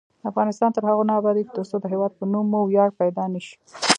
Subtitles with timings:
[0.31, 3.55] افغانستان تر هغو نه ابادیږي، ترڅو د هیواد په نوم مو ویاړ پیدا نشي.